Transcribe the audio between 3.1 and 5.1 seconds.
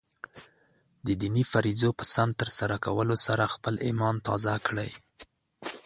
سره خپله ایمان تازه کړئ.